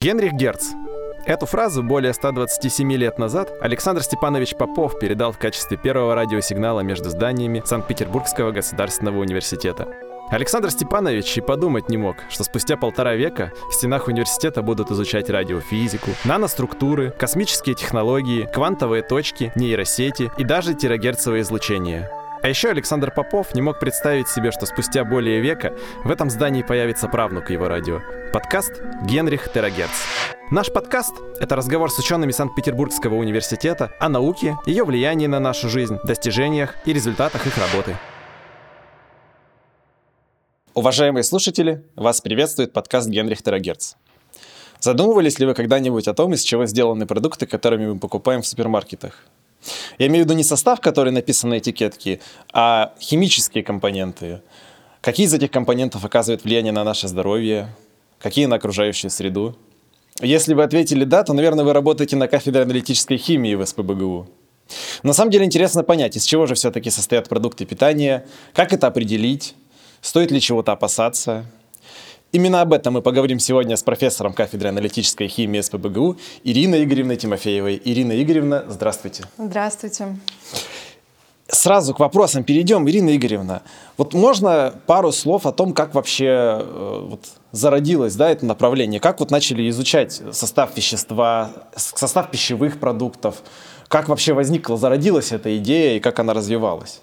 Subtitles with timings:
[0.00, 0.64] Генрих Герц.
[1.26, 7.10] Эту фразу более 127 лет назад Александр Степанович Попов передал в качестве первого радиосигнала между
[7.10, 9.88] зданиями Санкт-Петербургского государственного университета.
[10.30, 15.30] Александр Степанович и подумать не мог, что спустя полтора века в стенах университета будут изучать
[15.30, 22.08] радиофизику, наноструктуры, космические технологии, квантовые точки, нейросети и даже терагерцевое излучение.
[22.40, 25.74] А еще Александр Попов не мог представить себе, что спустя более века
[26.04, 28.00] в этом здании появится правнук его радио.
[28.32, 29.90] Подкаст «Генрих Терагерц».
[30.52, 35.98] Наш подкаст— это разговор с учеными Санкт-Петербургского университета о науке, ее влиянии на нашу жизнь,
[36.04, 37.96] достижениях и результатах их работы.
[40.74, 43.94] Уважаемые слушатели, вас приветствует подкаст «Генрих Терагерц».
[44.78, 49.24] Задумывались ли вы когда-нибудь о том, из чего сделаны продукты, которыми мы покупаем в супермаркетах?
[49.98, 52.20] Я имею в виду не состав, который написан на этикетке,
[52.52, 54.42] а химические компоненты.
[55.00, 57.68] Какие из этих компонентов оказывают влияние на наше здоровье,
[58.18, 59.56] какие на окружающую среду.
[60.20, 64.28] Если вы ответили «да», то, наверное, вы работаете на кафедре аналитической химии в СПБГУ.
[65.02, 69.54] На самом деле интересно понять, из чего же все-таки состоят продукты питания, как это определить,
[70.00, 71.46] стоит ли чего-то опасаться–
[72.30, 77.80] Именно об этом мы поговорим сегодня с профессором кафедры аналитической химии СПБГУ Ириной Игоревной Тимофеевой.
[77.82, 79.24] Ирина Игоревна, здравствуйте.
[79.38, 80.18] Здравствуйте.
[81.46, 82.86] Сразу к вопросам перейдем.
[82.86, 83.62] Ирина Игоревна,
[83.96, 86.26] вот можно пару слов о том, как вообще
[86.60, 87.20] э, вот,
[87.52, 93.36] зародилось да, это направление, как вот начали изучать состав вещества, состав пищевых продуктов,
[93.88, 97.00] как вообще возникла, зародилась эта идея и как она развивалась?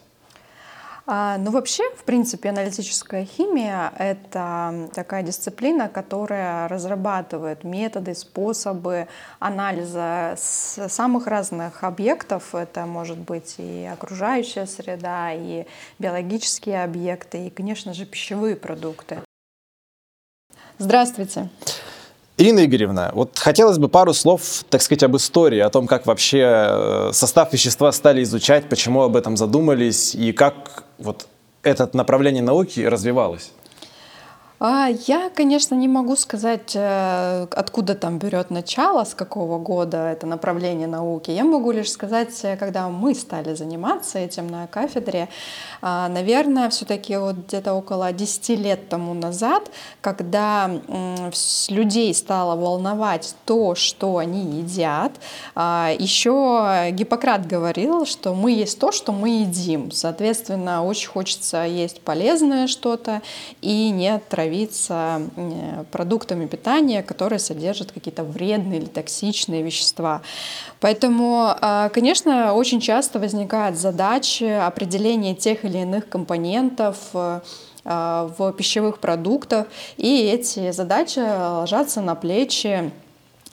[1.07, 9.07] А, ну, вообще, в принципе, аналитическая химия— это такая дисциплина, которая разрабатывает методы, способы
[9.39, 12.55] анализа самых разных объектов.
[12.55, 15.67] Это может быть и окружающая среда, и
[15.99, 19.19] биологические объекты, и, конечно же, пищевые продукты.
[20.79, 21.49] Здравствуйте.
[22.37, 26.39] Ирина Игоревна, вот хотелось бы пару слов, так сказать, об истории, о том, как вообще
[26.41, 31.27] э, состав вещества стали изучать, почему об этом задумались и как вот
[31.63, 33.51] это направление науки развивалось.
[34.67, 40.25] А, я, конечно, не могу сказать, э, откуда там берет начало, с какого года это
[40.25, 41.29] направление науки.
[41.29, 45.29] Я могу лишь сказать, э, когда мы стали заниматься этим на кафедре,
[45.83, 49.69] а, наверное, все-таки вот где-то около 10 лет тому назад,
[50.01, 50.71] когда
[51.69, 55.11] людей стало волновать то, что они едят,
[55.53, 59.91] а, еще Гиппократ говорил, что мы есть то, что мы едим.
[59.91, 63.21] Соответственно, очень хочется есть полезное что-то
[63.61, 65.21] и не травить травиться
[65.91, 70.21] продуктами питания, которые содержат какие-то вредные или токсичные вещества.
[70.79, 77.41] Поэтому, а, конечно, очень часто возникает задача определения тех или иных компонентов э,
[77.83, 79.67] а, в пищевых продуктах,
[79.97, 82.91] и эти задачи ложатся на плечи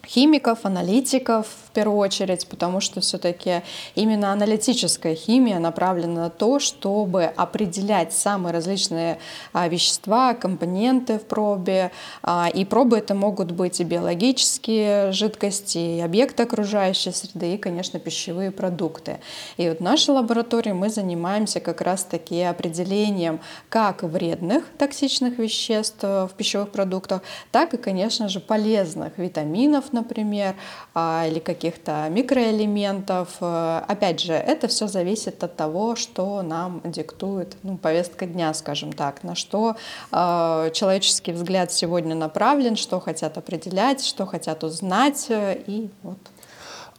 [0.06, 3.62] химиков, аналитиков, первую очередь, потому что все-таки
[3.94, 9.18] именно аналитическая химия направлена на то, чтобы определять самые различные
[9.52, 11.90] а, вещества, компоненты в пробе.
[12.22, 17.98] А, и пробы это могут быть и биологические жидкости, и объекты окружающей среды, и, конечно,
[17.98, 19.20] пищевые продукты.
[19.56, 26.30] И вот в нашей лаборатории мы занимаемся как раз-таки определением как вредных токсичных веществ в
[26.36, 30.54] пищевых продуктах, так и, конечно же, полезных витаминов, например,
[30.94, 33.28] а, или каких каких-то микроэлементов.
[33.40, 38.92] Э, опять же, это все зависит от того, что нам диктует ну, повестка дня, скажем
[38.92, 39.76] так, на что
[40.10, 45.26] э, человеческий взгляд сегодня направлен, что хотят определять, что хотят узнать.
[45.28, 46.18] Э, и вот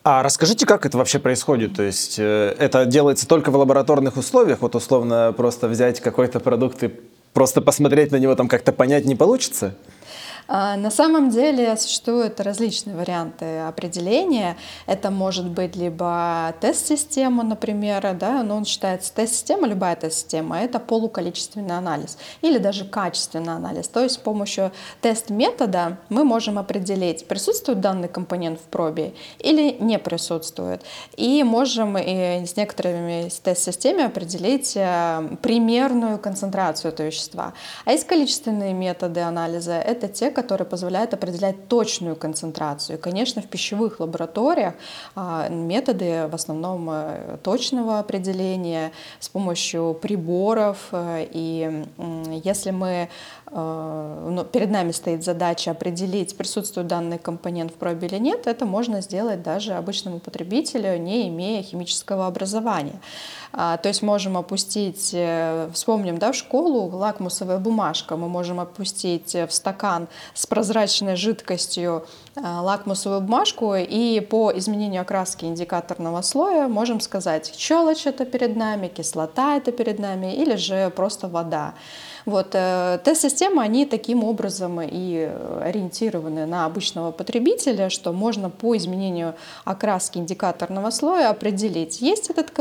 [0.06, 1.78] а расскажите, как это вообще происходит?
[1.78, 4.60] То есть э, это делается только в лабораторных условиях?
[4.62, 6.92] Вот условно просто взять какой-то продукт и
[7.32, 9.76] просто посмотреть на него, там как-то понять не получится?
[10.56, 14.56] А, на самом деле существуют различные варианты определения.
[14.86, 21.76] Это может быть либо тест-система, например, да, но он считается тест-система, любая тест-система, это полуколичественный
[21.76, 23.88] анализ или даже качественный анализ.
[23.88, 24.72] То есть с помощью
[25.02, 30.84] тест-метода мы можем определить, присутствует данный компонент в пробе или не присутствует.
[31.18, 37.54] И можем и с некоторыми тест-системами определить э, примерную концентрацию этого вещества.
[37.86, 43.00] А есть количественные методы анализа, это те, которые позволяют определять точную концентрацию.
[43.00, 44.74] Конечно, в пищевых лабораториях
[45.16, 50.78] а, методы в основном э, точного определения с помощью приборов.
[50.92, 51.86] Э, и
[52.44, 53.10] если мы
[53.54, 59.44] перед нами стоит задача определить, присутствует данный компонент в пробе или нет, это можно сделать
[59.44, 63.00] даже обычному потребителю, не имея химического образования.
[63.52, 69.36] А, то есть можем опустить, э, вспомним, да, в школу лакмусовая бумажка, мы можем опустить
[69.36, 72.06] в стакан с прозрачной жидкостью
[72.36, 79.58] лакмусовую бумажку и по изменению окраски индикаторного слоя можем сказать, щелочь это перед нами, кислота
[79.58, 81.76] это перед нами или же просто вода.
[82.26, 85.30] Вот, э, тест-системы, они таким образом и
[85.62, 89.36] ориентированы на обычного потребителя, что можно по изменению
[89.66, 92.52] окраски индикаторного слоя определить, есть этот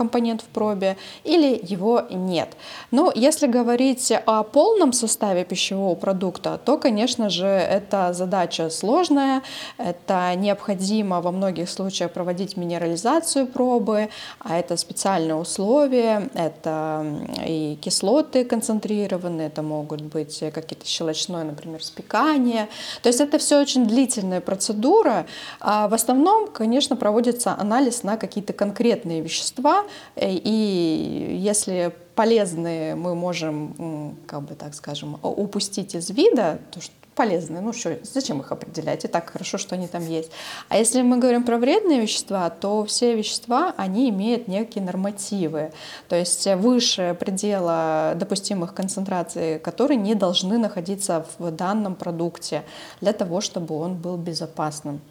[0.00, 2.48] компонент в пробе или его нет.
[2.90, 9.42] Но если говорить о полном составе пищевого продукта, то, конечно же, эта задача сложная,
[9.76, 14.08] это необходимо во многих случаях проводить минерализацию пробы,
[14.38, 17.04] а это специальные условия, это
[17.46, 22.68] и кислоты концентрированные, это могут быть какие-то щелочное, например, спекание.
[23.02, 25.26] То есть это все очень длительная процедура.
[25.60, 29.84] А в основном, конечно, проводится анализ на какие-то конкретные вещества.
[30.16, 37.60] И если полезные мы можем, как бы так скажем, упустить из вида, то что полезные.
[37.60, 39.04] Ну что, зачем их определять?
[39.04, 40.30] И так хорошо, что они там есть.
[40.70, 45.72] А если мы говорим про вредные вещества, то все вещества, они имеют некие нормативы.
[46.08, 52.62] То есть выше предела допустимых концентраций, которые не должны находиться в данном продукте
[53.02, 55.02] для того, чтобы он был безопасным.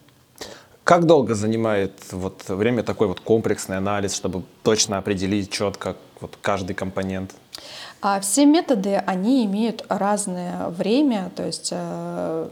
[0.90, 6.74] Как долго занимает вот время такой вот комплексный анализ, чтобы точно определить четко вот каждый
[6.74, 7.36] компонент?
[8.02, 12.50] А все методы, они имеют разное время, то есть э,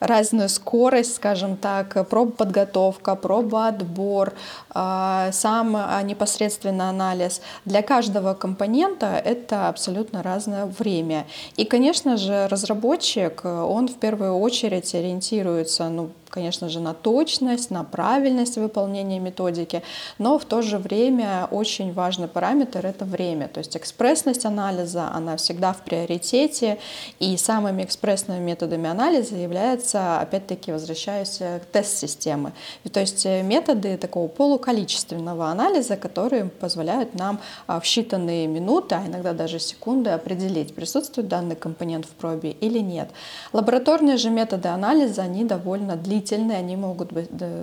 [0.00, 4.32] разную скорость, скажем так, подготовка, отбор,
[4.74, 7.42] э, сам непосредственно анализ.
[7.66, 11.26] Для каждого компонента это абсолютно разное время.
[11.58, 17.84] И, конечно же, разработчик, он в первую очередь ориентируется, ну, конечно же, на точность, на
[17.84, 19.82] правильность выполнения методики,
[20.18, 23.48] но в то же время очень важный параметр— это время.
[23.48, 26.78] То есть экспрессность анализа, она всегда в приоритете,
[27.20, 32.52] и самыми экспрессными методами анализа являются, опять-таки, возвращаюсь к тест-системы.
[32.92, 39.06] То есть э, методы такого полуколичественного анализа, которые позволяют нам а, в считанные минуты, а
[39.06, 43.10] иногда даже секунды определить, присутствует данный компонент в пробе или нет.
[43.52, 47.10] Лабораторные же методы анализа, они довольно длительные длительные, они могут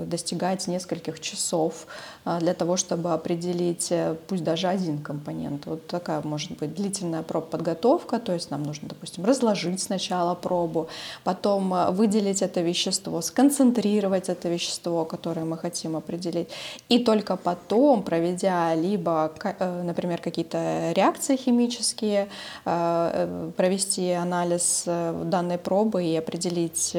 [0.10, 1.88] достигать нескольких часов
[2.26, 5.66] а, для того, чтобы определить э, пусть даже один компонент.
[5.66, 10.88] Вот такая может быть длительная проб подготовка, то есть нам нужно, допустим, разложить сначала пробу,
[11.24, 16.50] потом э, выделить это вещество, сконцентрировать это вещество, которое мы хотим определить,
[16.90, 22.28] и только потом, проведя либо, э, например, какие-то реакции химические,
[22.64, 26.96] провести анализ данной пробы и определить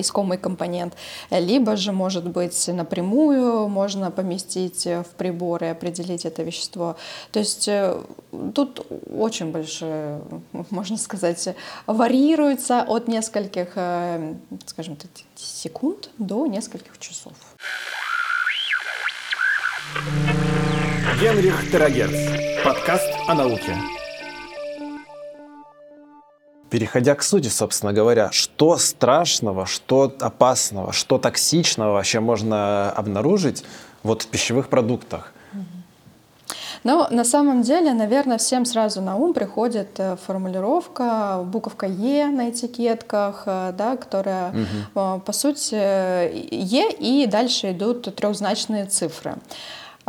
[0.00, 0.94] искомый компонент,
[1.30, 6.96] либо же, может быть, напрямую можно поместить в прибор и определить это вещество.
[7.32, 8.00] То есть э,
[8.54, 10.20] тут очень большое,
[10.70, 11.56] можно сказать,
[11.86, 14.34] варьируется от нескольких, э,
[14.66, 17.32] скажем так, секунд до нескольких часов.
[21.20, 22.64] Генрих Терагерц.
[22.64, 23.99] Подкаст о науке.
[26.70, 33.64] Переходя к сути, собственно говоря, что страшного, что опасного, что токсичного вообще можно обнаружить
[34.04, 35.32] вот в пищевых продуктах?
[36.84, 42.48] Ну, на самом деле, наверное, всем сразу на ум приходит э, формулировка, буковка Е на
[42.48, 45.20] этикетках, э, да, которая, угу.
[45.20, 49.34] по сути, Е, и дальше идут трехзначные цифры.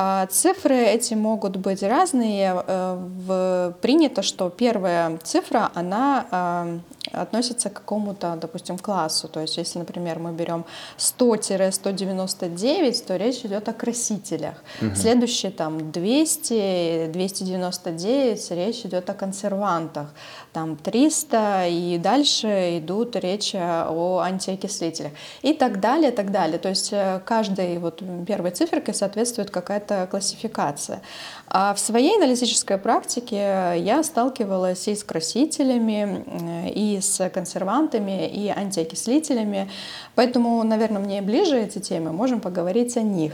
[0.04, 2.64] А цифры эти могут быть разные.
[2.66, 6.80] Э, принято, что первая цифра, она а,
[7.12, 9.28] относится к какому-то, допустим, классу.
[9.28, 10.64] То есть, если, например, мы берем
[10.98, 14.64] 100-199, то речь идет о красителях.
[14.82, 14.96] Угу.
[14.96, 20.08] Следующие там 200, 299, речь идет о консервантах.
[20.54, 25.14] Там 300 и дальше идут речи о антиокислителях.
[25.42, 26.60] И так далее, так далее.
[26.60, 31.02] То есть э, каждой вот первой циферкой соответствует какая-то классификация.
[31.48, 39.70] А в своей аналитической практике я сталкивалась и с красителями, и с консервантами, и антиокислителями.
[40.16, 43.34] Поэтому, наверное, мне ближе эти темы, можем поговорить о них.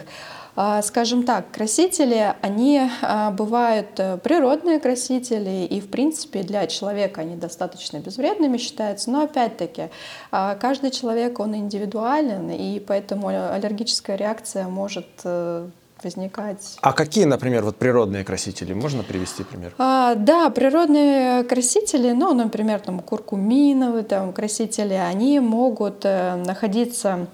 [0.60, 7.22] А, скажем так, красители, они а, бывают э, природные красители, и в принципе для человека
[7.22, 9.90] они достаточно безвредными считаются, но опять-таки
[10.32, 15.70] каждый человек, он индивидуален, и поэтому аллергическая реакция может э,
[16.08, 16.78] возникать.
[16.82, 18.74] А какие, например, вот природные красители?
[18.74, 19.74] Можно привести пример?
[19.78, 27.28] А, да, природные красители, ну, например, там куркуминовые там, красители, они могут э, находиться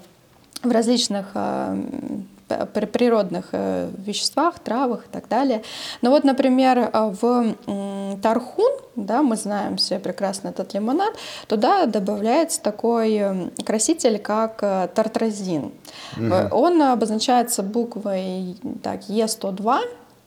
[0.62, 1.76] в различных э,
[2.74, 5.62] при природных э, веществах, травах и так далее.
[6.02, 7.54] Но вот, например, в
[8.22, 11.14] тархун, да, мы знаем все прекрасно этот лимонад,
[11.46, 14.58] туда добавляется такой краситель, как
[14.94, 15.72] тартразин.
[16.16, 16.34] Угу.
[16.56, 19.80] Он обозначается буквой так, Е102,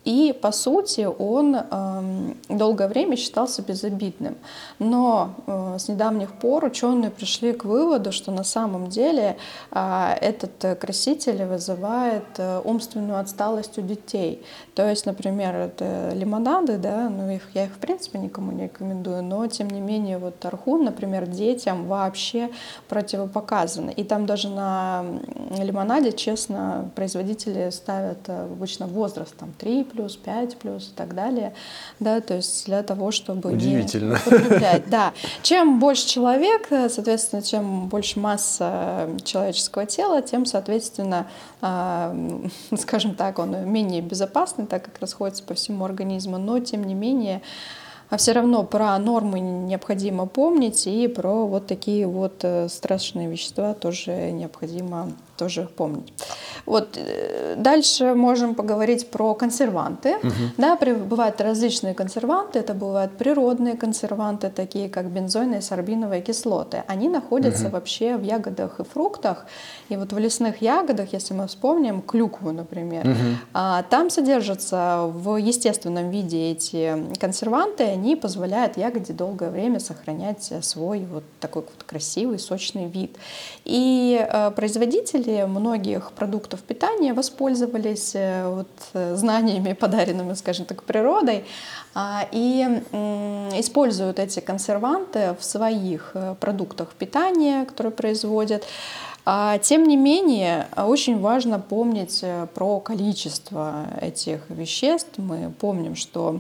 [0.08, 4.38] и, по сути, он э, долгое время считался безобидным.
[4.80, 9.36] Но э, с недавних пор ученые пришли к выводу, что на самом деле
[9.72, 14.42] э, этот краситель вызывает э, умственную отсталость у детей.
[14.76, 19.24] То есть, например, это лимонады, да, ну их, я их в принципе никому не рекомендую,
[19.24, 22.50] но тем не менее вот тархун, например, детям вообще
[22.88, 23.90] противопоказано.
[23.90, 25.04] И там даже на
[25.58, 31.54] лимонаде, честно, производители ставят э, обычно возраст там 3 плюс, 5 плюс и так далее,
[32.00, 34.14] да, то есть для того, чтобы Удивительно.
[34.14, 34.84] не употреблять.
[34.88, 35.14] Да.
[35.42, 41.28] Чем больше человек, соответственно, чем больше масса человеческого тела, тем, соответственно,
[41.62, 42.16] а,
[42.78, 47.42] скажем так, он менее безопасный, так как расходится по всему организму, но тем не менее
[48.10, 53.74] а все равно про нормы необходимо помнить и про вот такие вот э, страшные вещества
[53.74, 56.14] тоже необходимо тоже помнить.
[56.66, 60.16] Вот э, дальше можем поговорить про консерванты.
[60.18, 60.32] Угу.
[60.58, 62.60] Да, бывают различные консерванты.
[62.60, 66.84] Это бывают природные консерванты, такие как бензойные сорбиновые кислоты.
[66.88, 67.74] Они находятся угу.
[67.74, 69.46] вообще в ягодах и фруктах.
[69.90, 73.84] И вот в лесных ягодах, если мы вспомним клюкву, например, угу.
[73.90, 77.84] там содержатся в естественном виде эти консерванты.
[77.84, 83.16] Они позволяют ягоде долгое время сохранять свой вот такой вот красивый сочный вид.
[83.66, 91.44] И э, производители многих продуктов питания воспользовались э, вот э, знаниями, подаренными, скажем так, природой,
[91.94, 92.64] а, и
[93.58, 98.66] используют эти консерванты в своих э, продуктах питания, которые производят.
[99.26, 102.24] А, тем не менее, очень важно помнить
[102.54, 105.18] про количество этих веществ.
[105.18, 106.40] Мы помним, что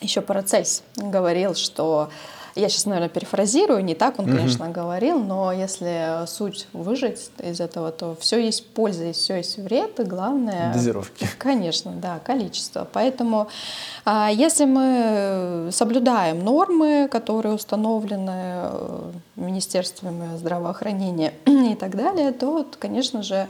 [0.00, 2.10] еще Парацельс говорил, что
[2.56, 4.74] я сейчас, наверное, перефразирую, не так он, конечно, угу.
[4.74, 10.00] говорил, но если суть выжить из этого, то все есть польза, и все есть вред,
[10.00, 10.72] и главное...
[10.72, 11.28] Дозировки.
[11.38, 12.88] Конечно, да, количество.
[12.90, 13.48] Поэтому
[14.04, 18.70] а, если мы соблюдаем нормы, которые установлены
[19.36, 23.48] Министерством здравоохранения и так далее, то, конечно же,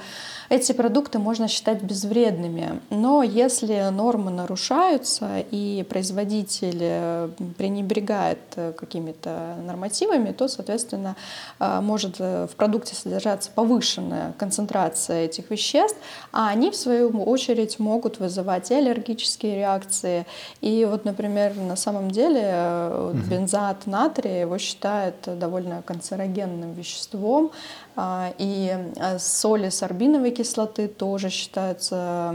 [0.49, 2.81] эти продукты можно считать безвредными.
[2.91, 7.29] Но если нормы нарушаются и производитель э,
[7.59, 11.17] пренебрегает э, какими-то нормативами, то, соответственно,
[11.59, 15.99] э, может в продукте содержаться повышенная концентрация этих веществ,
[16.33, 20.27] а они, в свою очередь, могут вызывать и аллергические реакции.
[20.61, 27.53] И вот, например, на самом деле бензоат натрия его считают довольно канцерогенным веществом,
[27.97, 32.35] а, и соли сорбиновой кислоты тоже считаются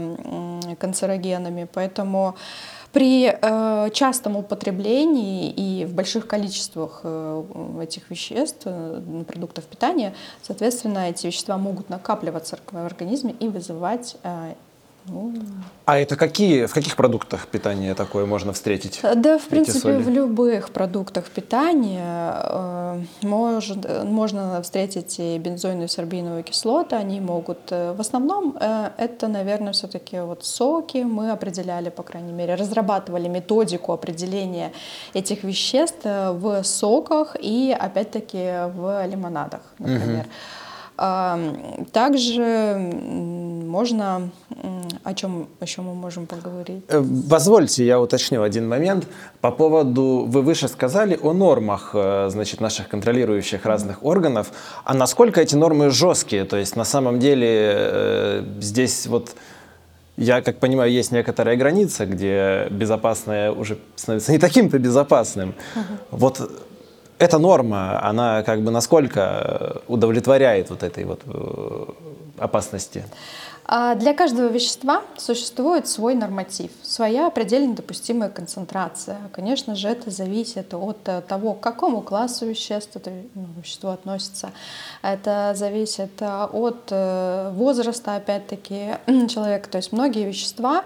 [0.78, 2.36] канцерогенами, поэтому
[2.92, 7.44] при э, частом употреблении и в больших количествах э,
[7.82, 14.16] этих веществ, э, продуктов питания, соответственно, эти вещества могут накапливаться в организме и вызывать
[15.84, 19.00] а это какие, в каких продуктах питания такое можно встретить?
[19.02, 26.94] Да, в принципе, в любых продуктах питания э, может, можно встретить и бензойную сорбиновую кислоту.
[26.94, 30.98] Они могут, э, в основном, э, это, наверное, все-таки вот соки.
[30.98, 34.72] Мы определяли, по крайней мере, разрабатывали методику определения
[35.14, 40.26] этих веществ э, в соках и, опять-таки, в лимонадах, например.
[40.26, 40.30] Угу.
[41.92, 42.76] Также
[43.72, 44.30] можно
[45.04, 46.84] о чем еще мы можем поговорить?
[46.88, 49.06] Э, позвольте, я уточню один момент.
[49.40, 54.52] По поводу, вы выше сказали о нормах э, значит, наших контролирующих разных органов.
[54.84, 56.44] А насколько эти нормы жесткие?
[56.44, 59.34] То есть на самом деле э, здесь вот
[60.16, 65.48] я, как понимаю, есть некоторая граница, где безопасное уже становится не таким-то безопасным.
[65.48, 65.82] Uh-huh.
[66.10, 66.50] Вот
[67.18, 71.22] эта норма, она как бы насколько удовлетворяет вот этой вот
[72.38, 73.04] опасности?
[73.64, 79.18] А для каждого вещества существует свой норматив, своя предельно допустимая концентрация.
[79.32, 84.50] Конечно же, это зависит от э, того, к какому классу веществ это ну, вещество относится.
[85.02, 88.96] Это зависит э, от э, возраста, опять-таки,
[89.28, 89.68] человека.
[89.68, 90.84] То есть многие вещества,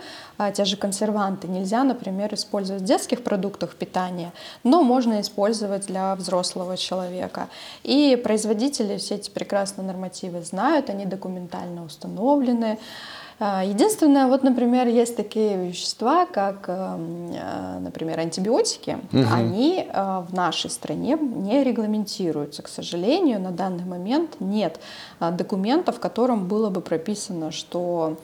[0.54, 4.32] те же консерванты, нельзя, например, использовать в детских продуктах питания,
[4.64, 7.48] но можно использовать для взрослого человека.
[7.82, 15.14] И производители все эти прекрасные нормативы знают, они документально установлены, А, единственное, вот, например, есть
[15.14, 18.98] такие вещества, как, эм, э, например, антибиотики.
[19.12, 19.24] Угу.
[19.30, 22.62] Они э, в нашей стране не регламентируются.
[22.62, 24.80] К сожалению, на данный момент нет
[25.20, 28.16] э, документов, в котором было бы прописано, что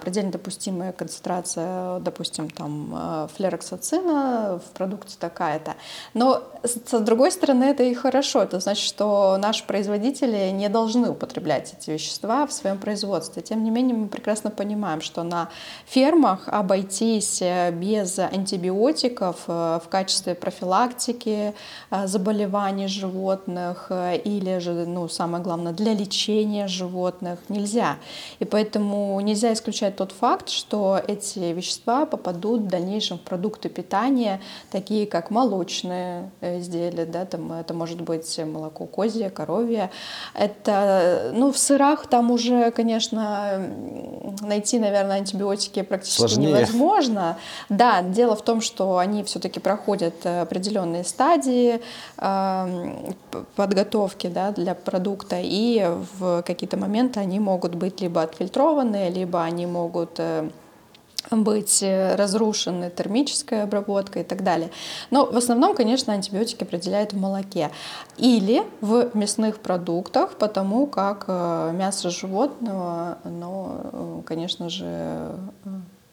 [0.00, 5.74] предельно допустимая концентрация, допустим, там, флероксацина в продукте такая-то.
[6.14, 8.42] Но, с другой стороны, это и хорошо.
[8.42, 13.42] Это значит, что наши производители не должны употреблять эти вещества в своем производстве.
[13.42, 15.48] Тем не менее, мы прекрасно понимаем, что на
[15.86, 21.54] фермах обойтись э, без антибиотиков э, в качестве профилактики
[21.90, 23.90] э, заболеваний животных
[24.24, 27.96] или же, ну, самое главное, для лечения животных нельзя.
[28.38, 34.40] И поэтому нельзя исключать тот факт, что эти вещества попадут в дальнейшем в продукты питания,
[34.70, 39.90] такие как молочные изделия, да, там это может быть молоко козье, коровье.
[40.34, 43.60] Это, ну, в сырах там уже, конечно,
[44.46, 46.52] найти, наверное, антибиотики практически Сложнее.
[46.52, 47.38] невозможно.
[47.68, 51.80] Да, дело в том, что они все-таки проходят э, определенные стадии
[52.18, 53.12] э,
[53.56, 55.86] подготовки да, для продукта, и
[56.18, 60.48] в какие-то моменты они могут быть либо отфильтрованы, либо они могут э,
[61.30, 64.70] быть э, разрушены термической обработкой и так далее.
[65.10, 67.70] Но в основном, конечно, антибиотики определяют в молоке
[68.16, 75.32] или в мясных продуктах, потому как э, мясо животного, оно, э, конечно же,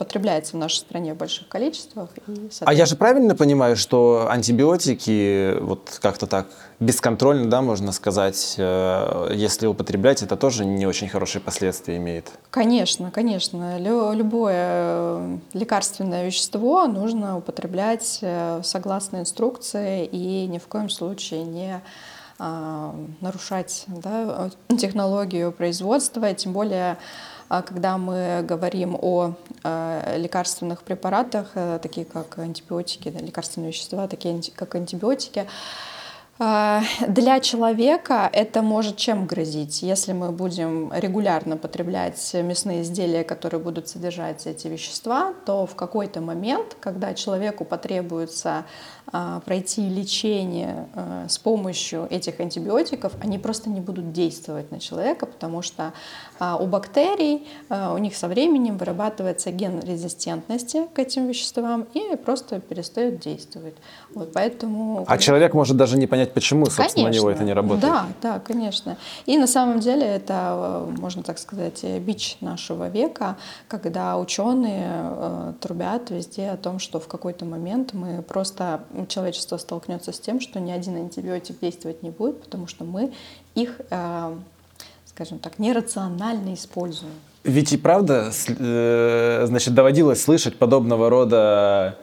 [0.04, 2.10] потребляется в нашей стране в больших количествах.
[2.28, 6.48] И, а я же правильно понимаю, что антибиотики вот как-то так
[6.80, 12.32] бесконтрольно, да, можно сказать, э, если употреблять, это тоже не очень хорошие последствия имеет?
[12.50, 13.80] Конечно, конечно.
[13.80, 21.82] Любое э, лекарственное вещество нужно употреблять э, согласно инструкции и ни в коем случае не
[23.22, 26.98] нарушать да, технологию производства, тем более
[27.50, 29.34] когда мы говорим о
[29.64, 35.48] э, лекарственных препаратах, э, такие как антибиотики, лекарственные вещества, такие как антибиотики,
[36.40, 39.84] для человека это может чем грозить?
[39.84, 46.22] Если мы будем регулярно потреблять мясные изделия, которые будут содержать эти вещества, то в какой-то
[46.22, 48.66] момент, когда человеку потребуется
[49.12, 55.28] а, пройти лечение а, с помощью этих антибиотиков, они просто не будут действовать на человека,
[55.28, 55.94] потому что
[56.40, 63.19] у бактерий, у них со временем вырабатывается ген резистентности к этим веществам и просто перестают
[63.19, 63.76] действовать.
[64.15, 65.06] Вот поэтому...
[65.08, 67.82] А человек может даже не понять, почему, собственно, конечно, на него это не работает.
[67.82, 68.97] Да, да, конечно.
[69.26, 76.49] И на самом деле это, можно так сказать, бич нашего века, когда ученые трубят везде
[76.49, 80.95] о том, что в какой-то момент мы просто человечество столкнется с тем, что ни один
[80.95, 83.12] антибиотик действовать не будет, потому что мы
[83.56, 84.36] их, э,
[85.06, 87.13] скажем так, нерационально используем.
[87.43, 91.97] Ведь и правда, э, значит, доводилось слышать подобного рода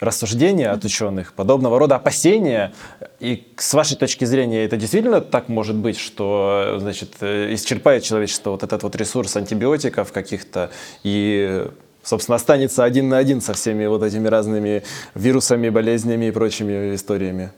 [0.00, 2.72] рассуждения от ученых, подобного рода опасения.
[3.20, 8.50] И с вашей точки зрения, это действительно так может быть, что значит, э, исчерпает человечество
[8.50, 10.70] вот этот вот ресурс антибиотиков каких-то
[11.04, 11.66] и
[12.02, 14.82] собственно, останется один на один со всеми вот этими разными
[15.14, 17.50] вирусами, болезнями и прочими историями?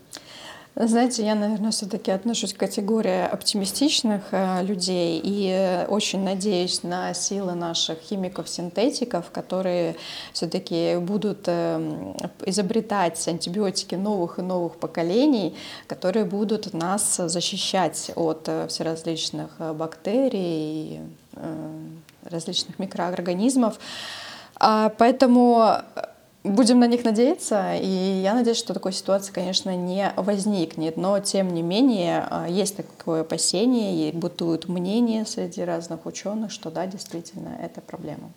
[0.75, 7.53] Знаете, я, наверное, все-таки отношусь к категории оптимистичных э, людей и очень надеюсь на силы
[7.53, 9.97] наших химиков-синтетиков, которые
[10.33, 12.15] все-таки будут э,
[12.47, 15.55] изобретать антибиотики новых и новых поколений,
[15.87, 21.01] которые будут нас защищать от э, всеразличных бактерий,
[22.25, 23.79] различных микроорганизмов.
[24.57, 25.83] А, поэтому
[26.45, 30.97] Будем на них надеяться, и я надеюсь, что такой ситуации, конечно, не возникнет.
[30.97, 36.71] Но, тем не менее, а, есть такое опасение, и бытуют мнения среди разных ученых, что
[36.71, 38.33] да, действительно, это проблема.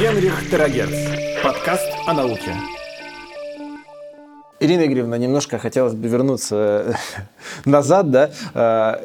[0.00, 1.42] Генрих Терагерц.
[1.42, 2.56] Подкаст о науке.
[4.58, 6.98] Ирина Игоревна, немножко хотелось бы вернуться
[7.66, 8.30] назад, да.
[8.54, 9.02] А,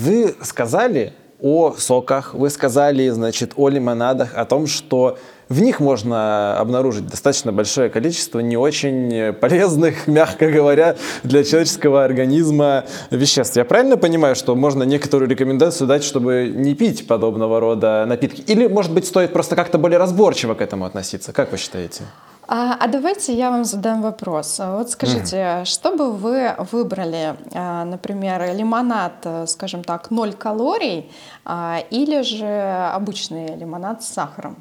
[0.00, 5.18] вы сказали, о соках, вы сказали, значит, о лимонадах, о том, что
[5.48, 12.84] в них можно обнаружить достаточно большое количество не очень полезных, мягко говоря, для человеческого организма
[13.10, 13.56] веществ.
[13.56, 18.42] Я правильно понимаю, что можно некоторую рекомендацию дать, чтобы не пить подобного рода напитки?
[18.46, 21.32] Или, может быть, стоит просто как-то более разборчиво к этому относиться?
[21.32, 22.02] Как вы считаете?
[22.48, 24.58] А, а давайте я вам задам вопрос.
[24.58, 25.64] Вот скажите, mm.
[25.64, 31.10] что бы вы выбрали, а, например, лимонад, скажем так, 0 калорий
[31.44, 34.56] а, или же обычный лимонад с сахаром?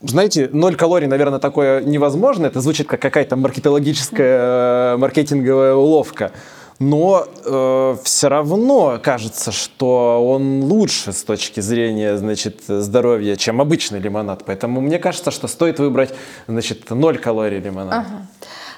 [0.00, 2.46] Знаете, ноль калорий, наверное, такое невозможно.
[2.46, 6.30] Это звучит как какая-то маркетологическая, э, маркетинговая уловка.
[6.78, 14.00] Но э, все равно кажется, что он лучше с точки зрения, значит, здоровья, чем обычный
[14.00, 14.44] лимонад.
[14.44, 16.14] Поэтому мне кажется, что стоит выбрать,
[16.46, 18.06] значит, 0 калорий лимонад.
[18.06, 18.26] Ага.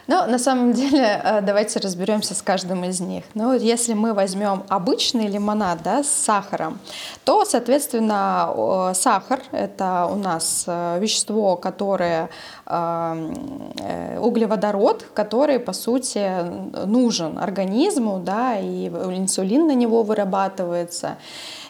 [0.09, 3.25] Ну, на самом деле, э, давайте разберемся с каждым из них.
[3.35, 6.79] Ну, если мы возьмем обычный лимонад да, с сахаром,
[7.25, 12.31] то, соответственно, сахар– это у нас э, вещество, которое
[12.67, 21.17] э, углеводород, который, по сути, нужен организму, да, и инсулин на него вырабатывается,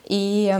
[0.04, 0.54] и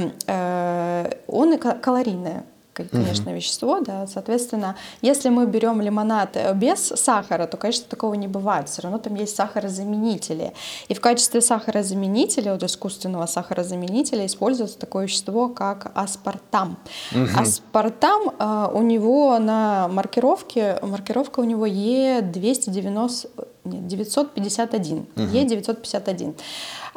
[1.27, 2.43] он и калорийный
[2.85, 3.37] конечно, угу.
[3.37, 8.69] вещество, да, соответственно, если мы берем лимонад э, без сахара, то, конечно, такого не бывает,
[8.69, 10.53] все равно там есть сахарозаменители,
[10.89, 16.79] и в качестве сахарозаменителя, вот искусственного сахарозаменителя используется такое вещество, как аспартам.
[17.13, 17.41] Угу.
[17.41, 23.29] Аспартам, э, у него на маркировке, маркировка у него Е290,
[23.67, 25.07] нет, 951, угу.
[25.17, 26.35] Е951.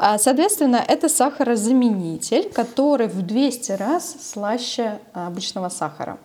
[0.01, 6.17] А, соответственно, это сахарозаменитель, который в 200 раз слаще обычного сахара.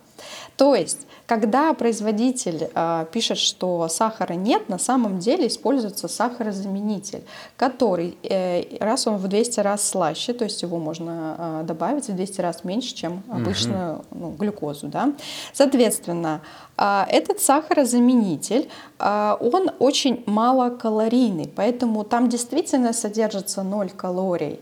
[0.55, 7.23] То есть когда производитель э, пишет, что сахара нет, на самом деле используется сахарозаменитель,
[7.57, 12.15] который, э, раз он в 200 раз слаще, то есть его можно э, добавить в
[12.15, 14.05] 200 раз меньше, чем обычную угу.
[14.11, 14.87] ну, глюкозу.
[14.87, 15.13] Да?
[15.53, 16.41] Соответственно,
[16.77, 24.59] э, этот сахарозаменитель, э, он очень малокалорийный, поэтому там действительно содержится 0 калорий.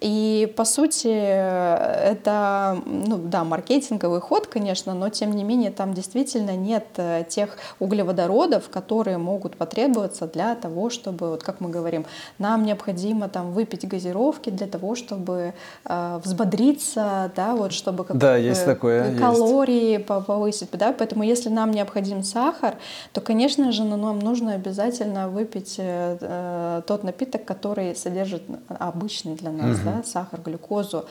[0.00, 6.56] И по сути это, ну да, маркетинговый ход, конечно, но тем не менее там действительно
[6.56, 12.06] нет э, тех углеводородов, которые могут потребоваться для того, чтобы, вот как мы говорим,
[12.38, 15.52] нам необходимо там выпить газировки для того, чтобы
[15.84, 20.06] э, взбодриться, да, вот чтобы как да, есть такое, калории есть.
[20.06, 22.76] повысить, да, поэтому если нам необходим сахар,
[23.12, 29.50] то, конечно же, нам нужно обязательно выпить э, э тот напиток, который содержит обычный для
[29.50, 29.84] нас, угу.
[29.84, 31.06] да, да, сахар, глюкозу,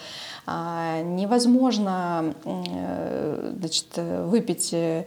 [0.45, 5.05] а, невозможно э, значит, выпить э,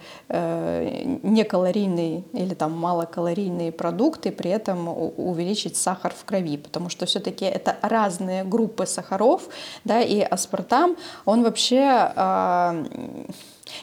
[1.22, 7.76] некалорийный или там малокалорийные продукты, при этом увеличить сахар в крови, потому что все-таки это
[7.82, 9.48] разные группы сахаров,
[9.84, 12.84] да, и аспартам, он вообще а,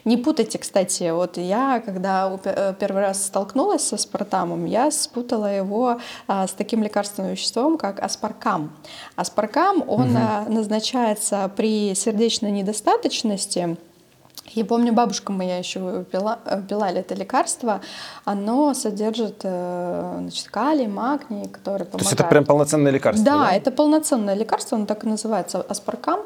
[0.05, 5.99] не путайте, кстати, вот я, когда э, первый раз столкнулась с аспартамом, я спутала его
[6.27, 8.71] а, с таким лекарственным веществом, как аспаркам.
[9.15, 10.53] Аспаркам, он угу.
[10.53, 13.77] назначается при сердечной недостаточности,
[14.55, 17.81] я помню, бабушка моя еще пила, э, пила это лекарство.
[18.25, 21.91] Оно содержит э, значит, калий, магний, который помогает.
[21.91, 23.23] То есть это прям полноценное лекарство?
[23.23, 26.21] Да, да, это полноценное лекарство, оно так и называется, аспаркам.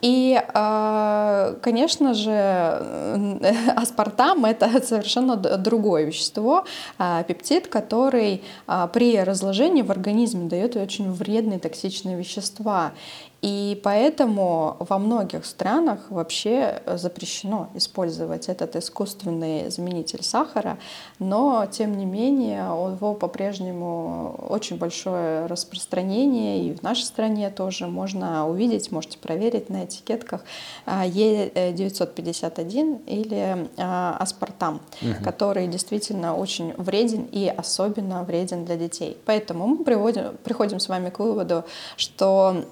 [0.00, 2.30] И, э, конечно же,
[3.76, 6.64] аспартам— это совершенно другое вещество,
[6.98, 12.92] э, пептид, который э, при разложении в организме дает очень вредные токсичные вещества.
[13.40, 20.76] И поэтому во многих странах вообще запрещено использовать этот искусственный заменитель сахара,
[21.20, 27.86] но тем не менее у него по-прежнему очень большое распространение, и в нашей стране тоже
[27.86, 30.42] можно увидеть, можете проверить на этикетках
[30.86, 35.14] Е951 или а, аспартам, угу.
[35.22, 39.16] который действительно очень вреден и особенно вреден для детей.
[39.26, 41.64] Поэтому мы приводим, приходим с вами к выводу,
[41.96, 42.64] что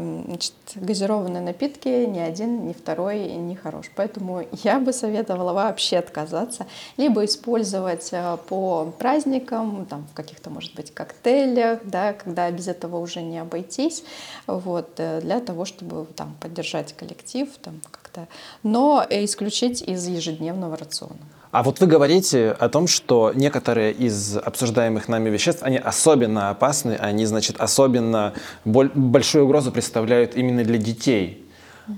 [0.00, 3.90] значит, газированные напитки ни один, ни второй не хорош.
[3.96, 10.74] Поэтому я бы советовала вообще отказаться, либо использовать э, по праздникам, там, в каких-то, может
[10.74, 14.04] быть, коктейлях, да, когда без этого уже не обойтись,
[14.46, 18.28] вот, э, для того, чтобы там, поддержать коллектив там, как-то,
[18.62, 21.39] но исключить из ежедневного рациона.
[21.52, 26.92] А вот вы говорите о том, что некоторые из обсуждаемых нами веществ, они особенно опасны,
[26.92, 28.34] они, значит, особенно
[28.64, 31.44] большую угрозу представляют именно для детей.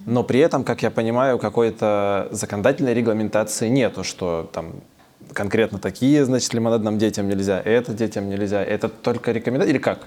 [0.07, 4.77] Но при этом, как я понимаю, какой-то законодательной регламентации нету, что там
[5.35, 8.65] конкретно такие, значит, лимонадным детям нельзя, это детям нельзя.
[8.65, 10.07] Это только рекомендация или как?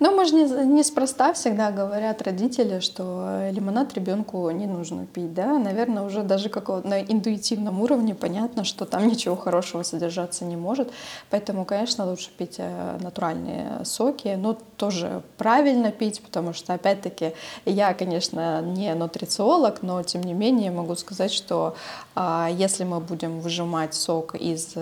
[0.00, 5.58] Ну, мы же не, неспроста всегда говорят родители, что лимонад ребенку не нужно пить, да.
[5.58, 10.90] Наверное, уже даже как на интуитивном уровне понятно, что там ничего хорошего содержаться не может.
[11.28, 14.38] Поэтому, конечно, лучше пить э, натуральные соки.
[14.38, 17.34] Но тоже правильно пить, потому что, опять-таки,
[17.66, 21.76] я, конечно, не нутрициолог, но, тем не менее, могу сказать, что
[22.50, 24.74] если мы будем выжимать сок из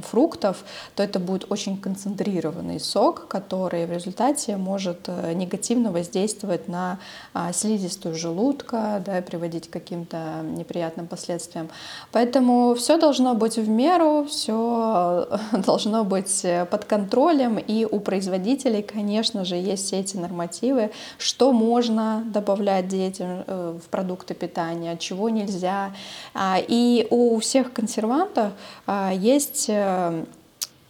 [0.00, 6.98] фруктов, то это будет очень концентрированный сок, который в результате может э, негативно воздействовать на
[7.34, 11.68] а, слизистую желудка, да, приводить к каким-то неприятным последствиям.
[12.10, 19.44] Поэтому все должно быть в меру, все должно быть под контролем, и у производителей, конечно
[19.44, 25.92] же, есть все эти нормативы, что можно добавлять детям э, в продукты питания, чего нельзя.
[26.44, 28.52] А, и у всех консервантов
[28.86, 30.24] а, есть э,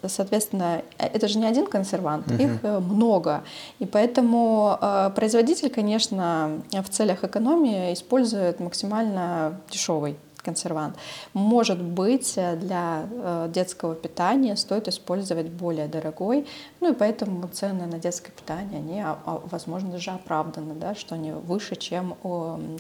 [0.03, 2.43] соответственно, это же не один консервант, uh-huh.
[2.43, 3.45] их э, много.
[3.79, 4.79] И поэтому
[5.15, 10.97] производитель, конечно, в целях экономии использует максимально дешевый консервант.
[11.33, 16.47] Может быть, э, для э, детского питания стоит использовать более дорогой,
[16.81, 21.15] ну и поэтому цены на детское питание, они, а, а, возможно, даже оправданы, да, что
[21.15, 22.17] они выше, чем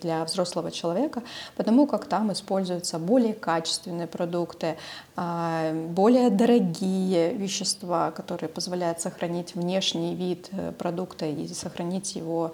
[0.00, 1.22] для взрослого человека,
[1.56, 4.76] потому как там используются более качественные продукты,
[5.16, 12.52] а, более дорогие вещества, которые позволяют сохранить внешний вид э, продукта и сохранить его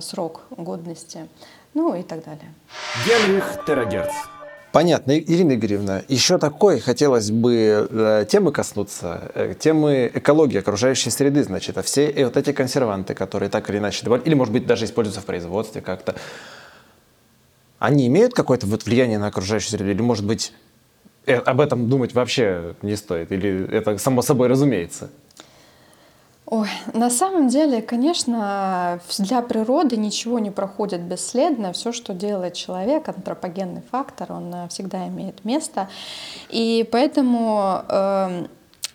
[0.00, 1.28] срок годности,
[1.74, 2.54] ну и так далее.
[3.06, 4.12] Генрих Терагерц.
[4.72, 6.04] Понятно, Ирина Игоревна.
[6.06, 12.12] Еще такой хотелось бы э, темы коснуться, э, темы экологии, окружающей среды, значит, а все
[12.24, 15.80] вот эти консерванты, которые так или иначе добавляют, или, может быть, даже используются в производстве
[15.80, 16.14] как-то,
[17.80, 20.52] они имеют какое-то вот влияние на окружающую среду, или, может быть,
[21.26, 25.10] э, об этом думать вообще не стоит, или это само собой разумеется?
[26.50, 31.72] Ой, на самом деле, конечно, для природы ничего не проходит бесследно.
[31.72, 35.88] Все, что делает человек, антропогенный фактор, он э, всегда имеет место.
[36.48, 38.46] И поэтому э,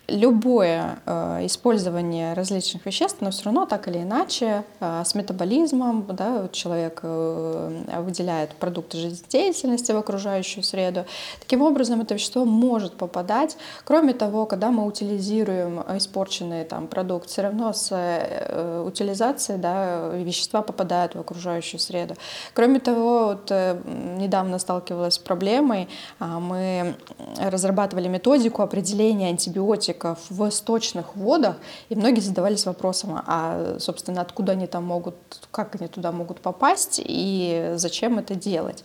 [0.08, 6.48] любое э, использование различных веществ, но все равно так или иначе э, с метаболизмом да,
[6.52, 11.06] человек э, выделяет продукты жизнедеятельности в окружающую среду.
[11.40, 13.56] Таким образом, это вещество может попадать.
[13.84, 20.62] Кроме того, когда мы утилизируем испорченный там, продукт, все равно с э, утилизацией да, вещества
[20.62, 22.14] попадают в окружающую среду.
[22.54, 23.76] Кроме того, вот, э,
[24.18, 25.88] недавно сталкивалась с проблемой,
[26.20, 26.94] э, мы
[27.38, 31.56] разрабатывали методику определения антибиотиков антибиотиков в сточных водах,
[31.88, 35.16] и многие задавались вопросом, а, собственно, откуда они там могут,
[35.50, 38.84] как они туда могут попасть и зачем это делать.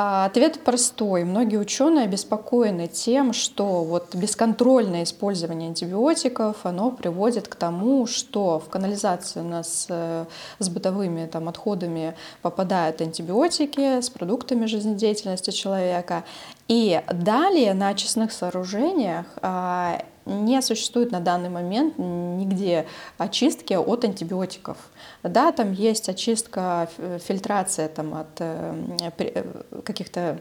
[0.00, 1.24] А, ответ простой.
[1.24, 8.68] Многие ученые обеспокоены тем, что вот бесконтрольное использование антибиотиков, оно приводит к тому, что в
[8.68, 10.26] канализацию у нас э,
[10.60, 16.22] с бытовыми там, отходами попадают антибиотики с продуктами жизнедеятельности человека.
[16.68, 22.86] И далее на очистных сооружениях а, не существует на данный момент нигде
[23.16, 24.76] очистки от антибиотиков.
[25.22, 26.88] Да, там есть очистка,
[27.26, 28.74] фильтрация там, от э,
[29.18, 29.44] э,
[29.84, 30.38] каких-то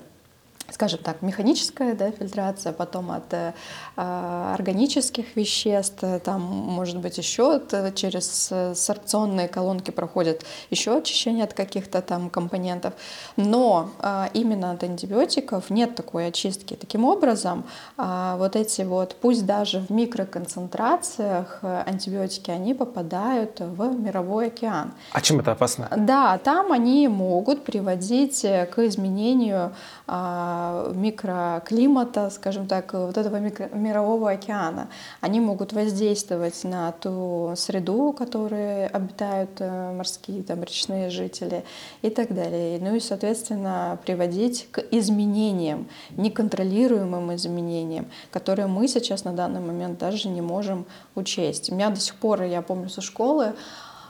[0.72, 3.54] скажем так, механическая да, фильтрация, потом от э,
[3.96, 7.62] органических веществ, там, может быть, еще
[7.96, 12.94] через сорбционные колонки проходит еще очищение от каких-то там компонентов.
[13.38, 16.76] Но э, именно от антибиотиков нет такой очистки.
[16.76, 17.64] Таким образом,
[17.98, 24.92] э, вот эти вот, пусть даже в микроконцентрациях антибиотики, они попадают в мировой океан.
[25.14, 25.90] А чем это опасно?
[25.96, 29.72] Да, там они могут приводить к изменению
[30.10, 30.57] а,
[30.94, 34.88] микроклимата, скажем так, вот этого микро, мирового океана.
[35.22, 41.64] Они могут воздействовать на ту среду, в которой обитают э, морские, там, речные жители
[42.02, 42.80] и так далее.
[42.82, 50.30] Ну и, соответственно, приводить к изменениям, неконтролируемым изменениям, которые мы сейчас на данный момент даже
[50.30, 51.72] не можем учесть.
[51.72, 53.54] У меня до сих пор, я помню со школы,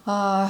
[0.10, 0.50] а,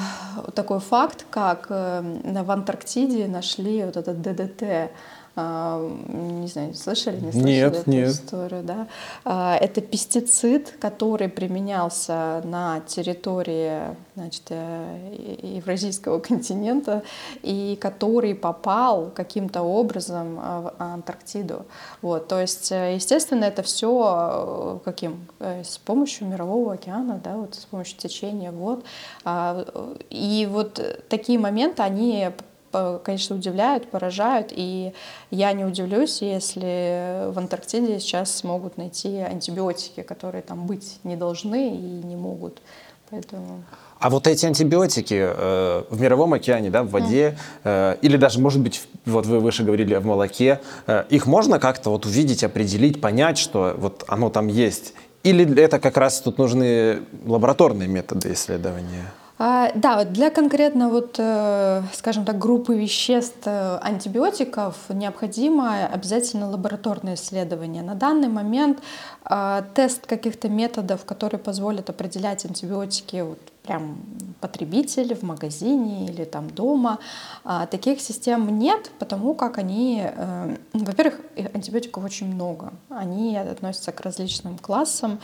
[0.54, 4.92] такой факт, как э, в Антарктиде нашли вот этот ДДТ,
[5.38, 8.10] не знаю, слышали, не слышали нет, эту нет.
[8.10, 8.88] историю, да?
[9.23, 17.04] А, это пестицид, который применялся на территории значит, э, Евразийского континента
[17.43, 21.67] и который попал каким-то образом в Антарктиду.
[22.02, 25.28] Вот, то есть, э, естественно, это все э, каким?
[25.39, 28.84] С помощью Мирового океана, да, вот с помощью течения вод.
[29.23, 29.65] А,
[30.10, 32.32] и вот такие моменты, они
[32.71, 34.93] конечно, удивляют, поражают, и
[35.32, 41.69] я не удивлюсь, если в Антарктиде сейчас смогут найти антибиотики, которые там быть не должны
[41.75, 42.62] и не могут.
[43.10, 43.63] Поэтому...
[43.99, 48.62] А вот эти антибиотики э, в мировом океане, да, в воде, э, или даже, может
[48.62, 53.38] быть, вот вы выше говорили в молоке, э, их можно как-то вот увидеть, определить, понять,
[53.38, 59.12] что вот оно там есть, Или это как раз тут нужны лабораторные методы исследования?
[59.39, 67.13] А, да, для конкретно вот, э, скажем так, группы веществ э, антибиотиков необходимо обязательно лабораторное
[67.13, 67.84] исследование.
[67.84, 68.80] На данный момент
[69.23, 73.97] а, тест каких-то методов, которые позволят определять антибиотики вот, прям
[74.39, 76.99] потребитель в магазине или там дома.
[77.43, 81.19] А, таких систем нет, потому как они, э, во-первых,
[81.53, 82.73] антибиотиков очень много.
[82.89, 85.19] Они относятся к различным классам.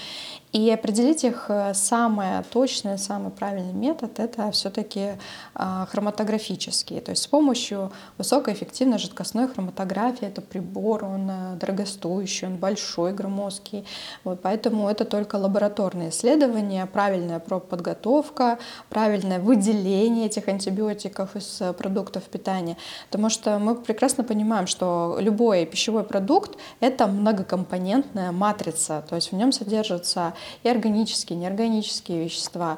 [0.51, 5.13] И определить их э, самый точный, самый правильный метод— это все-таки
[5.55, 6.99] а, хроматографический.
[6.99, 13.85] То есть с помощью высокоэффективной жидкостной хроматографии, это прибор, он э, дорогостоящий, он большой, громоздкий.
[14.23, 21.73] Вот, поэтому это только лабораторные исследования, правильная подготовка, дозировка, правильное выделение этих антибиотиков из э,
[21.73, 22.77] продуктов питания.
[23.09, 29.35] Потому что мы прекрасно понимаем, что любой пищевой продукт— это многокомпонентная матрица, то есть в
[29.35, 32.77] нем содержатся и органические, и неорганические вещества,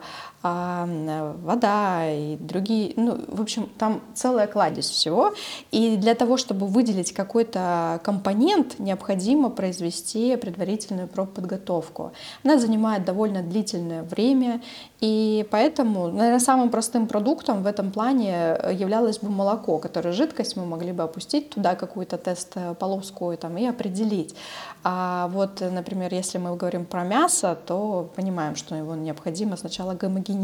[0.54, 5.34] вода и другие, ну, в общем, там целая кладезь всего.
[5.72, 12.12] И для того, чтобы выделить какой-то компонент, необходимо произвести предварительную подготовку.
[12.44, 14.62] Она занимает довольно длительное время,
[15.02, 20.66] и поэтому, наверное, самым простым продуктом в этом плане являлось бы молоко, которое жидкость мы
[20.66, 24.36] могли бы опустить туда какую-то тест-полоску там, и определить.
[24.84, 30.35] А вот, например, если мы говорим про мясо, то понимаем, что его необходимо сначала гомогенизировать,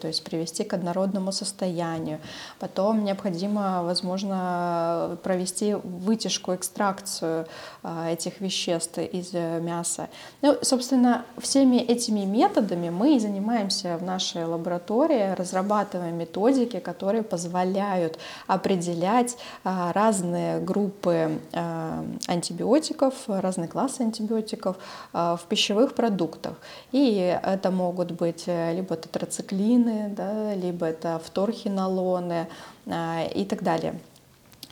[0.00, 2.18] то есть привести к однородному состоянию.
[2.58, 7.46] Потом необходимо, возможно, провести вытяжку, экстракцию
[7.82, 10.08] а, этих веществ из э, мяса.
[10.42, 18.18] Ну, собственно, всеми этими методами мы и занимаемся в нашей лаборатории, разрабатываем методики, которые позволяют
[18.46, 24.76] определять а, разные группы а, антибиотиков, разных классы антибиотиков
[25.12, 26.54] в пищевых продуктах.
[26.92, 32.48] И это могут быть э, либо тетрациклины, да, либо это фторхинолоны
[32.86, 33.94] а, и так далее.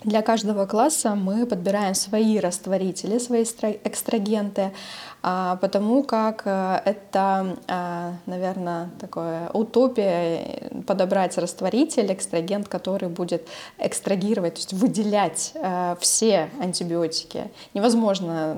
[0.05, 4.71] Для каждого класса мы подбираем свои растворители, свои экстрагенты,
[5.21, 14.55] а, потому как э, это, а, наверное, такое утопия подобрать растворитель, экстрагент, который будет экстрагировать,
[14.55, 17.51] то есть выделять э, все антибиотики.
[17.75, 18.57] Невозможно,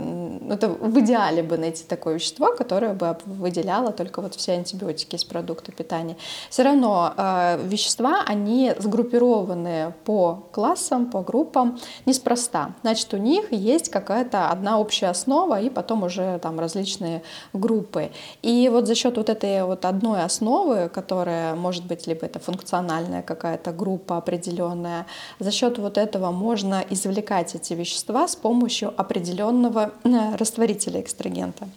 [0.51, 5.25] это в идеале бы найти такое вещество, которое бы выделяло только вот все антибиотики из
[5.25, 6.19] продукта питания.
[6.51, 12.75] Все равно э, вещества, они сгруппированы по классам, по группам неспроста.
[12.83, 18.11] Значит, у них есть какая-то одна общая основа, и потом уже там различные группы.
[18.43, 23.23] И вот за счет вот этой вот одной основы, которая может быть либо это функциональная
[23.23, 25.07] какая-то группа определенная,
[25.39, 31.69] за счет вот этого можно извлекать эти вещества с помощью определенного э, растворителя экстрагента.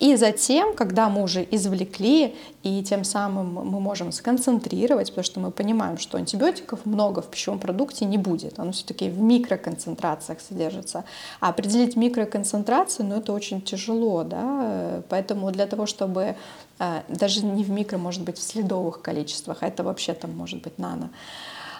[0.00, 5.50] И затем, когда мы уже извлекли, и тем самым мы можем сконцентрировать, потому что мы
[5.50, 11.04] понимаем, что антибиотиков много в пищевом продукте не будет, оно все-таки в микроконцентрациях содержится.
[11.40, 16.36] А определить микроконцентрацию, ну это очень тяжело, да, поэтому для того, чтобы
[16.78, 20.62] э, даже не в микро, может быть, в следовых количествах, а это вообще там может
[20.62, 21.10] быть нано,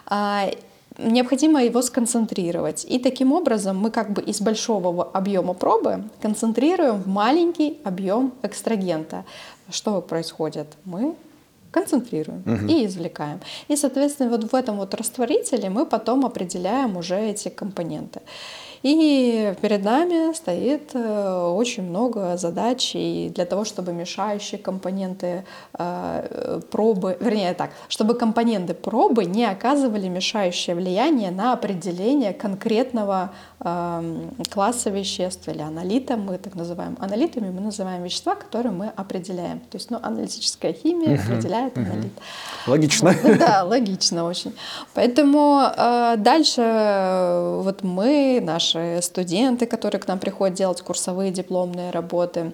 [0.07, 0.51] а,
[0.99, 2.85] необходимо его сконцентрировать.
[2.89, 9.25] И таким образом мы как бы из большого объема пробы концентрируем в маленький объем экстрагента.
[9.71, 10.67] Что происходит?
[10.85, 11.15] Мы
[11.75, 12.67] концентрируем угу.
[12.69, 13.41] и извлекаем.
[13.69, 18.21] И, соответственно, вот в этом вот растворителе мы потом определяем уже эти компоненты.
[18.85, 25.45] И перед нами стоит э, очень много задач и для того, чтобы мешающие компоненты
[25.79, 33.31] э, пробы, вернее так, чтобы компоненты пробы не оказывали мешающее влияние на определение конкретного
[33.65, 39.61] класса веществ или аналита, мы так называем аналитами, мы называем вещества, которые мы определяем.
[39.61, 42.13] То есть, ну, аналитическая химия определяет аналит.
[42.67, 43.15] Логично.
[43.39, 44.55] Да, логично очень.
[44.93, 52.53] Поэтому э, дальше вот мы, наши студенты, которые к нам приходят делать курсовые дипломные работы,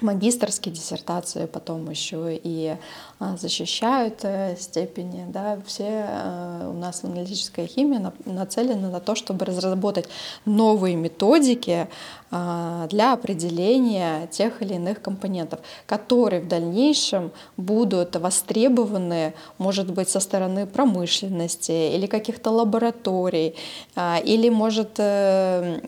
[0.00, 2.76] магистрские диссертации, потом еще и
[3.18, 5.26] а, защищают э, степени.
[5.28, 10.08] Да, все э, у нас аналитическая химия нацелена на то, чтобы разработать
[10.46, 11.88] новые методики
[12.30, 20.20] а, для определения тех или иных компонентов, которые в дальнейшем будут востребованы, может быть, со
[20.20, 23.54] стороны промышленности или каких-то лабораторий,
[23.96, 25.80] а, или, может, э,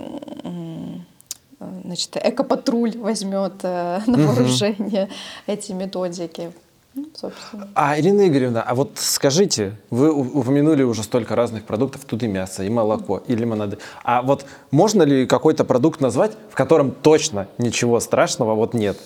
[1.84, 5.08] значит, экопатруль возьмет на вооружение
[5.46, 6.52] эти методики.
[6.94, 7.68] Ну, собственно.
[7.74, 12.64] А, Ирина Игоревна, а вот скажите, вы упомянули уже столько разных продуктов, тут и мясо,
[12.64, 13.78] и молоко, и лимонады.
[14.04, 18.98] А вот можно ли какой-то продукт назвать, в котором точно ничего страшного вот нет?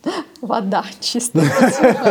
[0.40, 1.42] Вода чисто.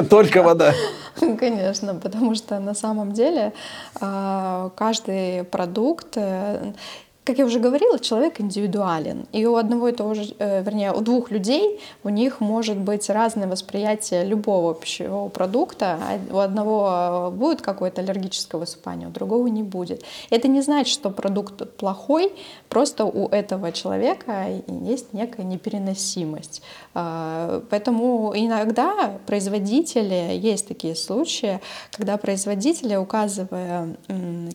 [0.10, 0.74] Только вода.
[1.20, 3.54] Конечно, потому что на самом деле
[4.02, 6.74] а, каждый продукт, э,
[7.24, 9.28] как я уже говорила, человек индивидуален.
[9.32, 13.10] И у одного и того же, э, вернее, у двух людей у них может быть
[13.10, 16.00] разное восприятие любого пищевого продукта.
[16.02, 20.04] А У одного будет какое-то аллергическое высыпание, у другого не будет.
[20.30, 22.34] Это не значит, что продукт плохой,
[22.70, 26.62] просто у этого человека есть некая непереносимость.
[26.94, 31.60] А, Поэтому иногда производители, есть такие случаи,
[31.92, 33.96] когда производители, указывая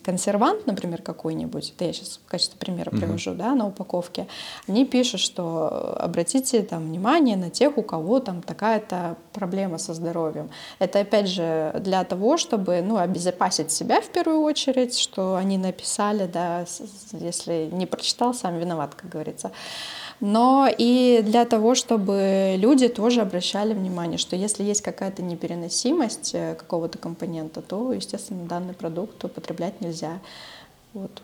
[0.03, 4.27] консервант, например, какой-нибудь, это я сейчас в качестве примера привожу, да, на упаковке,
[4.67, 10.49] они пишут, что обратите там внимание на тех, у кого там такая-то проблема со здоровьем.
[10.79, 16.27] Это опять же для того, чтобы ну, обезопасить себя в первую очередь, что они написали,
[16.27, 16.65] да,
[17.13, 19.51] если не прочитал, сам виноват, как говорится.
[20.19, 26.55] Но и для того, чтобы люди тоже обращали внимание, что если есть какая-то непереносимость э,
[26.55, 30.19] какого-то компонента, то, естественно, данный продукт употреблять нельзя.
[30.93, 31.21] Вот.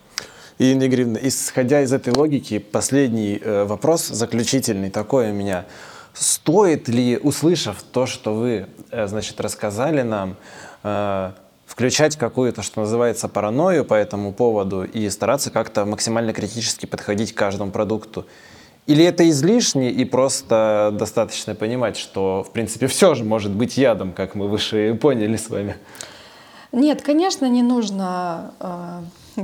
[0.58, 5.66] Ирина Игоревна, исходя из этой логики, последний э, вопрос, заключительный такой у меня.
[6.14, 10.36] Стоит ли, услышав то, что вы, э, значит, рассказали нам,
[10.82, 11.32] э,
[11.66, 17.36] включать какую-то, что называется, паранойю по этому поводу и стараться как-то максимально критически подходить к
[17.36, 18.24] каждому продукту?
[18.86, 24.12] Или это излишне и просто достаточно понимать, что, в принципе, все же может быть ядом,
[24.12, 25.76] как мы выше поняли с вами?
[26.72, 28.52] Нет, конечно, не нужно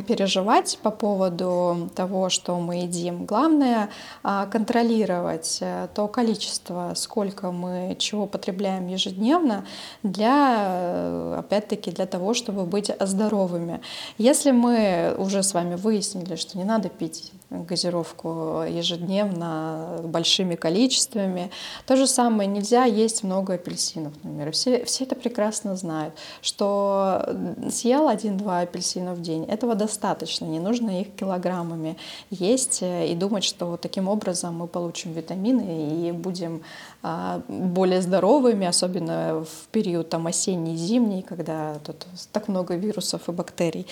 [0.00, 3.26] переживать по поводу того, что мы едим.
[3.26, 3.90] Главное
[4.22, 9.66] а, контролировать э, то количество, сколько мы чего потребляем ежедневно,
[10.02, 13.80] для, э, опять-таки, для того, чтобы быть здоровыми.
[14.18, 21.50] Если мы уже с вами выяснили, что не надо пить газировку ежедневно большими количествами.
[21.86, 24.52] То же самое, нельзя есть много апельсинов, например.
[24.52, 27.24] Все, все это прекрасно знают, что
[27.70, 31.96] съел один-два апельсина в день, этого достаточно, не нужно их килограммами
[32.30, 36.62] есть э, и думать, что таким образом мы получим витамины и будем
[37.02, 43.86] а, более здоровыми, особенно в период там осенний-зимний, когда тут так много вирусов и бактерий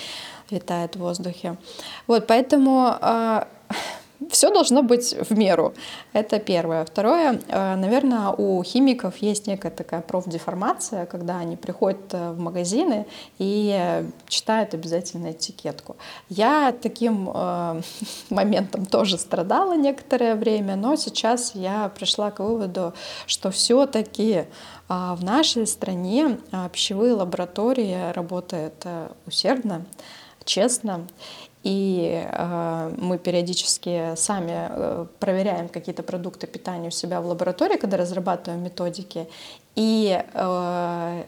[0.51, 1.57] витает в воздухе.
[2.07, 2.95] Вот, поэтому
[4.29, 5.75] все должно быть в меру.
[6.13, 6.85] Это первое.
[6.85, 13.07] Второе, э, наверное, у химиков есть некая такая профдеформация, когда они приходят э, в магазины
[13.39, 15.97] и читают обязательно этикетку.
[16.29, 17.81] Я таким э,
[18.31, 22.93] моментом тоже страдала некоторое время, но сейчас я пришла к выводу,
[23.27, 24.45] что все-таки
[24.89, 26.39] в нашей стране
[26.73, 28.85] пищевые лаборатории работают
[29.25, 29.85] усердно,
[30.45, 31.07] честно.
[31.63, 37.99] И э, мы периодически сами э, проверяем какие-то продукты питания у себя в лаборатории, когда
[37.99, 39.29] разрабатываем методики.
[39.77, 41.23] И э,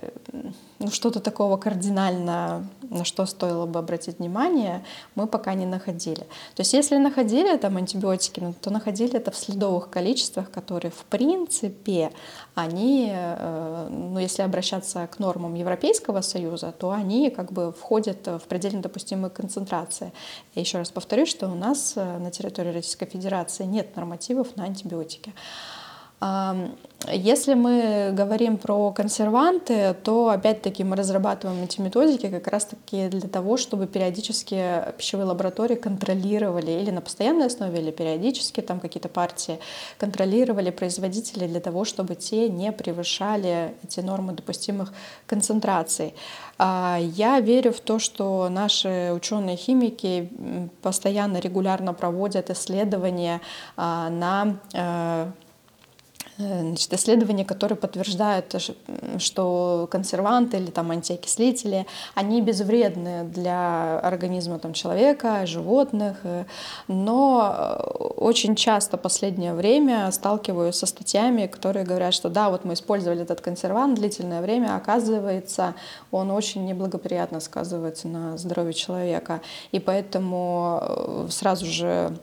[0.79, 6.27] ну, что-то такого кардинально, на что стоило бы обратить внимание, мы пока не находили.
[6.55, 11.05] То есть если находили там антибиотики, ну, то находили это в следовых количествах, которые в
[11.05, 12.11] принципе,
[12.55, 18.41] они, э, ну, если обращаться к нормам Европейского Союза, то они как бы входят в
[18.49, 20.13] предельно допустимые концентрации.
[20.55, 25.33] Я еще раз повторюсь, что у нас на территории Российской Федерации нет нормативов на антибиотики.
[27.11, 33.57] Если мы говорим про консерванты, то опять-таки мы разрабатываем эти методики как раз-таки для того,
[33.57, 39.59] чтобы периодически пищевые лаборатории контролировали или на постоянной основе, или периодически там какие-то партии
[39.99, 44.93] контролировали производителей для того, чтобы те не превышали эти нормы допустимых
[45.27, 46.15] концентраций.
[46.59, 50.31] А я верю в то, что наши ученые-химики
[50.83, 53.41] постоянно, регулярно проводят исследования
[53.77, 55.33] а, на э,
[56.43, 58.55] Значит, исследования, которые подтверждают,
[59.19, 66.19] что консерванты или там, антиокислители, они безвредны для организма там, человека, животных.
[66.89, 67.77] Но
[68.17, 73.41] очень часто последнее время сталкиваюсь со статьями, которые говорят, что да, вот мы использовали этот
[73.41, 75.75] консервант длительное время, оказывается,
[76.11, 79.41] он очень неблагоприятно сказывается на здоровье человека.
[79.71, 82.17] И поэтому сразу же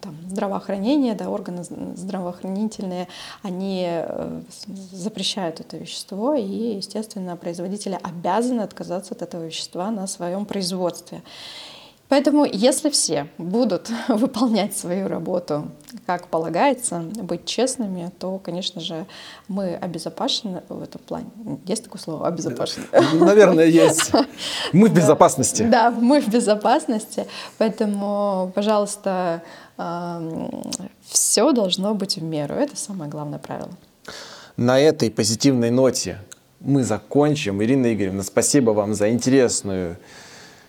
[0.00, 3.08] там, здравоохранение, да, органы здравоохранительные,
[3.52, 4.04] они
[4.92, 11.22] запрещают это вещество, и, естественно, производители обязаны отказаться от этого вещества на своем производстве.
[12.12, 15.70] Поэтому, если все будут выполнять свою работу
[16.04, 19.06] как полагается, быть честными, то, конечно же,
[19.48, 21.30] мы обезопасены в этом плане.
[21.64, 22.84] Есть такое слово «обезопасены»?
[23.14, 24.12] Наверное, есть.
[24.74, 25.62] Мы в безопасности.
[25.62, 27.26] Да, мы в безопасности.
[27.56, 29.42] Поэтому, пожалуйста,
[31.08, 32.54] все должно быть в меру.
[32.54, 33.70] Это самое главное правило.
[34.58, 36.18] На этой позитивной ноте
[36.60, 37.62] мы закончим.
[37.62, 39.96] Ирина Игоревна, спасибо вам за интересную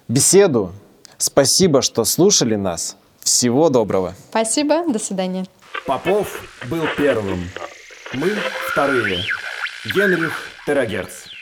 [0.07, 0.71] беседу.
[1.23, 2.97] Спасибо, что слушали нас.
[3.21, 4.13] Всего доброго.
[4.29, 5.45] Спасибо, до свидания.
[5.85, 7.49] Попов был первым.
[8.11, 8.33] Мы
[8.67, 9.23] вторые.
[9.95, 10.33] Генрих
[10.67, 11.32] Терагерц.